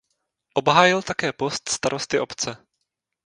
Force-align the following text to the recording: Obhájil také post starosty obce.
Obhájil 0.53 1.01
také 1.01 1.33
post 1.33 1.69
starosty 1.69 2.19
obce. 2.19 2.57